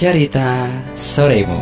Cerita 0.00 0.64
Soremu 0.96 1.60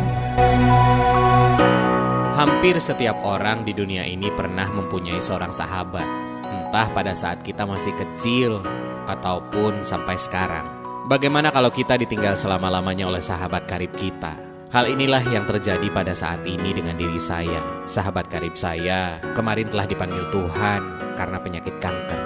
Hampir 2.39 2.79
setiap 2.79 3.19
orang 3.27 3.67
di 3.67 3.75
dunia 3.75 4.07
ini 4.07 4.31
pernah 4.31 4.63
mempunyai 4.71 5.19
seorang 5.19 5.51
sahabat 5.51 6.07
Entah 6.47 6.87
pada 6.95 7.11
saat 7.11 7.43
kita 7.43 7.67
masih 7.67 7.91
kecil 7.99 8.63
ataupun 9.11 9.83
sampai 9.83 10.15
sekarang 10.15 10.63
Bagaimana 11.11 11.51
kalau 11.51 11.67
kita 11.67 11.99
ditinggal 11.99 12.39
selama-lamanya 12.39 13.11
oleh 13.11 13.19
sahabat 13.19 13.67
karib 13.67 13.91
kita? 13.99 14.39
Hal 14.71 14.87
inilah 14.87 15.27
yang 15.27 15.43
terjadi 15.43 15.91
pada 15.91 16.15
saat 16.15 16.39
ini 16.47 16.71
dengan 16.71 16.95
diri 16.95 17.19
saya 17.19 17.59
Sahabat 17.91 18.31
karib 18.31 18.55
saya 18.55 19.19
kemarin 19.35 19.67
telah 19.67 19.83
dipanggil 19.83 20.23
Tuhan 20.31 20.79
karena 21.19 21.43
penyakit 21.43 21.75
kanker 21.83 22.21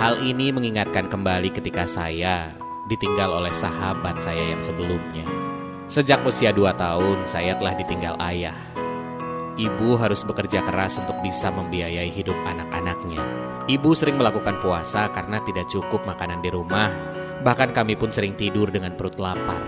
Hal 0.00 0.24
ini 0.24 0.56
mengingatkan 0.56 1.12
kembali 1.12 1.52
ketika 1.52 1.84
saya 1.84 2.48
ditinggal 2.88 3.44
oleh 3.44 3.54
sahabat 3.54 4.18
saya 4.18 4.50
yang 4.50 4.58
sebelumnya. 4.58 5.49
Sejak 5.90 6.22
usia 6.22 6.54
dua 6.54 6.70
tahun, 6.78 7.26
saya 7.26 7.58
telah 7.58 7.74
ditinggal 7.74 8.14
ayah. 8.22 8.54
Ibu 9.58 9.98
harus 9.98 10.22
bekerja 10.22 10.62
keras 10.62 11.02
untuk 11.02 11.18
bisa 11.18 11.50
membiayai 11.50 12.06
hidup 12.06 12.38
anak-anaknya. 12.46 13.18
Ibu 13.66 13.90
sering 13.98 14.14
melakukan 14.14 14.62
puasa 14.62 15.10
karena 15.10 15.42
tidak 15.42 15.66
cukup 15.66 16.06
makanan 16.06 16.46
di 16.46 16.50
rumah, 16.54 16.94
bahkan 17.42 17.74
kami 17.74 17.98
pun 17.98 18.14
sering 18.14 18.38
tidur 18.38 18.70
dengan 18.70 18.94
perut 18.94 19.18
lapar. 19.18 19.58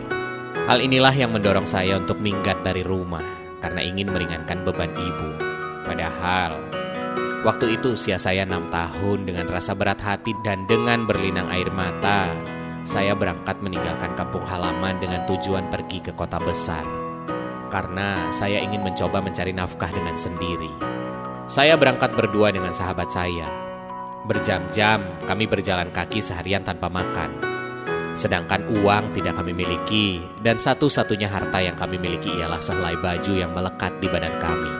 Hal 0.70 0.78
inilah 0.78 1.10
yang 1.10 1.34
mendorong 1.34 1.66
saya 1.66 1.98
untuk 1.98 2.22
minggat 2.22 2.62
dari 2.62 2.86
rumah 2.86 3.26
karena 3.58 3.82
ingin 3.82 4.14
meringankan 4.14 4.62
beban 4.62 4.94
ibu. 4.94 5.28
Padahal, 5.82 6.54
waktu 7.42 7.82
itu 7.82 7.98
usia 7.98 8.14
saya 8.14 8.46
enam 8.46 8.70
tahun 8.70 9.26
dengan 9.26 9.50
rasa 9.50 9.74
berat 9.74 9.98
hati 9.98 10.30
dan 10.46 10.70
dengan 10.70 11.02
berlinang 11.02 11.50
air 11.50 11.66
mata, 11.74 12.30
saya 12.82 13.14
berangkat 13.14 13.62
meninggalkan 13.62 14.18
kampung 14.18 14.42
halaman 14.42 14.98
dengan 14.98 15.22
tujuan 15.30 15.70
pergi 15.70 16.02
ke 16.02 16.12
kota 16.18 16.42
besar. 16.42 16.82
Karena 17.70 18.28
saya 18.34 18.58
ingin 18.58 18.82
mencoba 18.82 19.22
mencari 19.22 19.54
nafkah 19.54 19.88
dengan 19.88 20.18
sendiri. 20.18 20.68
Saya 21.46 21.78
berangkat 21.78 22.12
berdua 22.12 22.50
dengan 22.50 22.74
sahabat 22.74 23.08
saya. 23.08 23.46
Berjam-jam 24.26 25.18
kami 25.24 25.46
berjalan 25.46 25.94
kaki 25.94 26.18
seharian 26.18 26.66
tanpa 26.66 26.90
makan. 26.90 27.32
Sedangkan 28.12 28.68
uang 28.68 29.16
tidak 29.16 29.40
kami 29.40 29.56
miliki 29.56 30.20
dan 30.44 30.60
satu-satunya 30.60 31.32
harta 31.32 31.64
yang 31.64 31.78
kami 31.78 31.96
miliki 31.96 32.28
ialah 32.36 32.60
sehelai 32.60 32.98
baju 33.00 33.32
yang 33.32 33.56
melekat 33.56 33.96
di 34.04 34.06
badan 34.10 34.36
kami. 34.36 34.72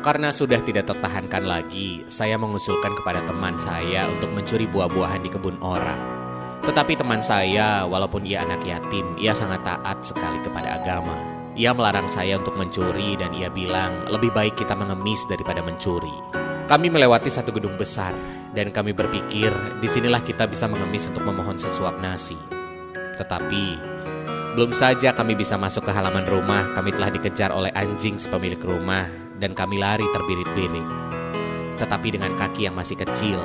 Karena 0.00 0.32
sudah 0.32 0.64
tidak 0.64 0.88
tertahankan 0.88 1.44
lagi, 1.44 2.08
saya 2.08 2.40
mengusulkan 2.40 2.96
kepada 2.96 3.20
teman 3.28 3.60
saya 3.60 4.08
untuk 4.08 4.32
mencuri 4.32 4.64
buah-buahan 4.64 5.20
di 5.20 5.28
kebun 5.28 5.60
orang. 5.60 6.19
Tetapi 6.60 6.92
teman 6.92 7.24
saya, 7.24 7.88
walaupun 7.88 8.28
ia 8.28 8.44
anak 8.44 8.60
yatim, 8.68 9.16
ia 9.16 9.32
sangat 9.32 9.64
taat 9.64 10.04
sekali 10.04 10.44
kepada 10.44 10.76
agama. 10.76 11.16
Ia 11.56 11.72
melarang 11.72 12.12
saya 12.12 12.36
untuk 12.36 12.56
mencuri 12.56 13.16
dan 13.16 13.32
ia 13.32 13.48
bilang 13.48 14.06
lebih 14.08 14.30
baik 14.32 14.60
kita 14.60 14.76
mengemis 14.76 15.24
daripada 15.26 15.64
mencuri. 15.64 16.12
Kami 16.70 16.86
melewati 16.86 17.26
satu 17.26 17.50
gedung 17.50 17.74
besar 17.74 18.14
dan 18.54 18.70
kami 18.70 18.94
berpikir 18.94 19.50
di 19.82 19.88
sinilah 19.90 20.22
kita 20.22 20.46
bisa 20.46 20.70
mengemis 20.70 21.10
untuk 21.10 21.26
memohon 21.26 21.58
sesuap 21.58 21.98
nasi. 21.98 22.38
Tetapi 23.18 23.64
belum 24.54 24.70
saja 24.74 25.14
kami 25.14 25.34
bisa 25.34 25.58
masuk 25.58 25.86
ke 25.86 25.92
halaman 25.94 26.26
rumah, 26.30 26.70
kami 26.74 26.94
telah 26.94 27.10
dikejar 27.10 27.50
oleh 27.50 27.74
anjing 27.74 28.18
sepemilik 28.18 28.58
rumah 28.62 29.06
dan 29.38 29.54
kami 29.54 29.78
lari 29.82 30.06
terbirit-birit. 30.10 30.86
Tetapi 31.82 32.08
dengan 32.14 32.36
kaki 32.38 32.68
yang 32.68 32.76
masih 32.76 32.98
kecil, 32.98 33.38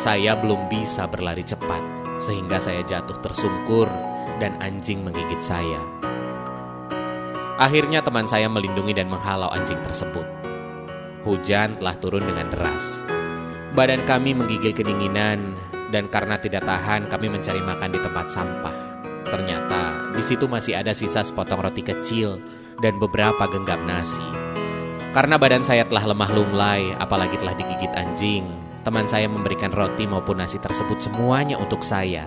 saya 0.00 0.32
belum 0.32 0.72
bisa 0.72 1.04
berlari 1.04 1.44
cepat 1.44 1.84
sehingga 2.24 2.56
saya 2.56 2.80
jatuh 2.80 3.20
tersungkur 3.20 3.84
dan 4.40 4.56
anjing 4.64 5.04
menggigit 5.04 5.44
saya. 5.44 5.76
Akhirnya 7.60 8.00
teman 8.00 8.24
saya 8.24 8.48
melindungi 8.48 8.96
dan 8.96 9.12
menghalau 9.12 9.52
anjing 9.52 9.76
tersebut. 9.84 10.24
Hujan 11.28 11.76
telah 11.76 12.00
turun 12.00 12.24
dengan 12.24 12.48
deras. 12.48 13.04
Badan 13.76 14.08
kami 14.08 14.32
menggigil 14.32 14.72
kedinginan 14.72 15.60
dan 15.92 16.08
karena 16.08 16.40
tidak 16.40 16.64
tahan 16.64 17.04
kami 17.12 17.28
mencari 17.28 17.60
makan 17.60 17.92
di 17.92 18.00
tempat 18.00 18.32
sampah. 18.32 18.76
Ternyata 19.28 20.16
di 20.16 20.24
situ 20.24 20.48
masih 20.48 20.80
ada 20.80 20.96
sisa 20.96 21.20
sepotong 21.20 21.60
roti 21.60 21.84
kecil 21.84 22.40
dan 22.80 22.96
beberapa 22.96 23.44
genggam 23.52 23.84
nasi. 23.84 24.24
Karena 25.12 25.36
badan 25.36 25.60
saya 25.60 25.84
telah 25.84 26.08
lemah 26.08 26.30
lunglai, 26.32 26.96
apalagi 26.96 27.36
telah 27.36 27.52
digigit 27.52 27.92
anjing, 27.92 28.48
Teman 28.80 29.04
saya 29.04 29.28
memberikan 29.28 29.68
roti 29.76 30.08
maupun 30.08 30.40
nasi 30.40 30.56
tersebut 30.56 31.04
semuanya 31.04 31.60
untuk 31.60 31.84
saya. 31.84 32.24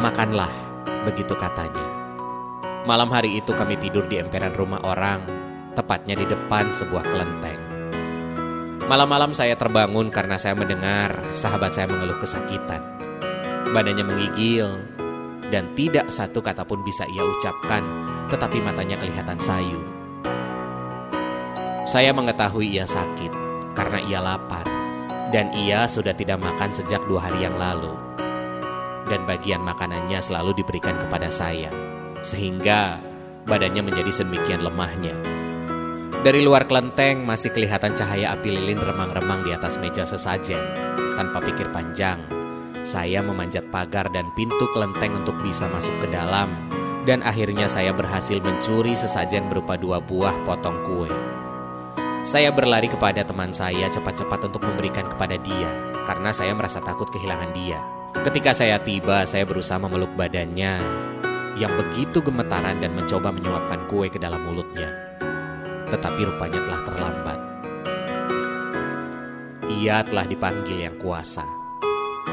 Makanlah, 0.00 0.48
begitu 1.04 1.36
katanya. 1.36 1.84
Malam 2.88 3.12
hari 3.12 3.36
itu 3.36 3.52
kami 3.52 3.76
tidur 3.76 4.08
di 4.08 4.16
emperan 4.16 4.56
rumah 4.56 4.80
orang, 4.80 5.20
tepatnya 5.76 6.16
di 6.16 6.24
depan 6.24 6.72
sebuah 6.72 7.04
kelenteng. 7.04 7.60
Malam-malam 8.88 9.36
saya 9.36 9.52
terbangun 9.56 10.08
karena 10.08 10.40
saya 10.40 10.56
mendengar 10.56 11.12
sahabat 11.36 11.76
saya 11.76 11.92
mengeluh 11.92 12.16
kesakitan. 12.24 12.80
Badannya 13.72 14.04
menggigil, 14.04 14.68
dan 15.52 15.76
tidak 15.76 16.08
satu 16.08 16.40
kata 16.40 16.64
pun 16.64 16.80
bisa 16.80 17.04
ia 17.12 17.20
ucapkan, 17.20 17.84
tetapi 18.32 18.64
matanya 18.64 18.96
kelihatan 18.96 19.36
sayu. 19.36 19.80
Saya 21.84 22.16
mengetahui 22.16 22.80
ia 22.80 22.88
sakit 22.88 23.32
karena 23.76 24.00
ia 24.08 24.24
lapar 24.24 24.73
dan 25.34 25.50
ia 25.50 25.90
sudah 25.90 26.14
tidak 26.14 26.38
makan 26.38 26.70
sejak 26.70 27.02
dua 27.10 27.26
hari 27.26 27.42
yang 27.42 27.58
lalu. 27.58 27.90
Dan 29.10 29.26
bagian 29.26 29.58
makanannya 29.66 30.22
selalu 30.22 30.54
diberikan 30.62 30.94
kepada 30.94 31.26
saya, 31.26 31.74
sehingga 32.22 33.02
badannya 33.42 33.82
menjadi 33.82 34.22
sedemikian 34.22 34.62
lemahnya. 34.62 35.18
Dari 36.22 36.40
luar 36.40 36.70
kelenteng 36.70 37.26
masih 37.26 37.50
kelihatan 37.50 37.98
cahaya 37.98 38.32
api 38.32 38.48
lilin 38.48 38.78
remang-remang 38.78 39.42
di 39.42 39.50
atas 39.50 39.76
meja 39.76 40.06
sesajen. 40.06 40.56
Tanpa 41.18 41.42
pikir 41.42 41.68
panjang, 41.74 42.22
saya 42.86 43.20
memanjat 43.20 43.68
pagar 43.74 44.08
dan 44.14 44.30
pintu 44.38 44.70
kelenteng 44.72 45.18
untuk 45.18 45.34
bisa 45.44 45.68
masuk 45.68 45.92
ke 46.00 46.08
dalam, 46.14 46.48
dan 47.04 47.20
akhirnya 47.26 47.68
saya 47.68 47.92
berhasil 47.92 48.40
mencuri 48.40 48.96
sesajen 48.96 49.50
berupa 49.52 49.76
dua 49.76 50.00
buah 50.00 50.32
potong 50.48 50.78
kue. 50.88 51.12
Saya 52.24 52.48
berlari 52.56 52.88
kepada 52.88 53.20
teman 53.20 53.52
saya 53.52 53.84
cepat-cepat 53.92 54.48
untuk 54.48 54.64
memberikan 54.64 55.04
kepada 55.04 55.36
dia 55.36 55.68
karena 56.08 56.32
saya 56.32 56.56
merasa 56.56 56.80
takut 56.80 57.04
kehilangan 57.12 57.52
dia. 57.52 57.76
Ketika 58.24 58.56
saya 58.56 58.80
tiba, 58.80 59.28
saya 59.28 59.44
berusaha 59.44 59.76
memeluk 59.76 60.08
badannya 60.16 60.80
yang 61.60 61.72
begitu 61.76 62.24
gemetaran 62.24 62.80
dan 62.80 62.96
mencoba 62.96 63.28
menyuapkan 63.28 63.84
kue 63.92 64.08
ke 64.08 64.16
dalam 64.16 64.40
mulutnya. 64.40 64.88
Tetapi 65.92 66.20
rupanya 66.24 66.64
telah 66.64 66.80
terlambat. 66.88 67.38
Ia 69.68 70.00
telah 70.08 70.24
dipanggil 70.24 70.80
yang 70.80 70.96
kuasa. 70.96 71.44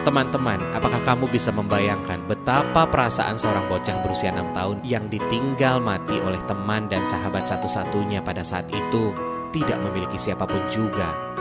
Teman-teman, 0.08 0.72
apakah 0.72 1.04
kamu 1.04 1.28
bisa 1.28 1.52
membayangkan 1.52 2.32
betapa 2.32 2.88
perasaan 2.88 3.36
seorang 3.36 3.68
bocah 3.68 4.00
berusia 4.08 4.32
6 4.32 4.56
tahun 4.56 4.78
yang 4.88 5.12
ditinggal 5.12 5.84
mati 5.84 6.16
oleh 6.24 6.40
teman 6.48 6.88
dan 6.88 7.04
sahabat 7.04 7.44
satu-satunya 7.44 8.24
pada 8.24 8.40
saat 8.40 8.72
itu 8.72 9.12
tidak 9.52 9.78
memiliki 9.84 10.18
siapa 10.18 10.48
pun 10.48 10.64
juga. 10.72 11.32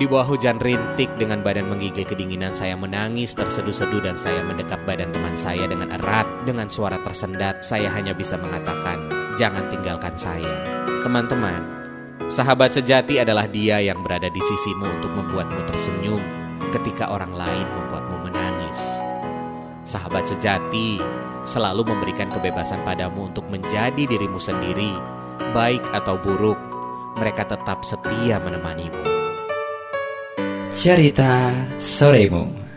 Di 0.00 0.08
bawah 0.08 0.32
hujan 0.32 0.56
rintik 0.56 1.12
dengan 1.20 1.44
badan 1.44 1.68
menggigil 1.68 2.08
kedinginan 2.08 2.56
saya 2.56 2.72
menangis 2.72 3.36
terseduh-seduh 3.36 4.00
dan 4.00 4.16
saya 4.16 4.40
mendekap 4.40 4.80
badan 4.88 5.12
teman 5.12 5.36
saya 5.36 5.68
dengan 5.68 5.92
erat 5.92 6.24
dengan 6.48 6.72
suara 6.72 6.96
tersendat 7.04 7.60
saya 7.60 7.92
hanya 7.92 8.16
bisa 8.16 8.40
mengatakan 8.40 9.12
jangan 9.36 9.68
tinggalkan 9.68 10.16
saya. 10.16 10.48
Teman-teman, 11.04 11.60
sahabat 12.32 12.72
sejati 12.72 13.20
adalah 13.20 13.44
dia 13.44 13.76
yang 13.84 14.00
berada 14.00 14.32
di 14.32 14.40
sisimu 14.40 14.88
untuk 14.88 15.12
membuatmu 15.12 15.68
tersenyum 15.68 16.24
ketika 16.72 17.12
orang 17.12 17.36
lain 17.36 17.68
membuatmu 17.68 18.24
menangis. 18.24 18.80
Sahabat 19.84 20.24
sejati 20.24 20.96
selalu 21.44 21.84
memberikan 21.92 22.32
kebebasan 22.32 22.80
padamu 22.88 23.28
untuk 23.28 23.44
menjadi 23.52 24.08
dirimu 24.08 24.40
sendiri, 24.40 24.96
baik 25.52 25.84
atau 25.92 26.16
buruk 26.16 26.69
mereka 27.18 27.48
tetap 27.48 27.82
setia 27.82 28.38
menemanimu. 28.38 29.02
Cerita 30.70 31.50
Soremu 31.80 32.69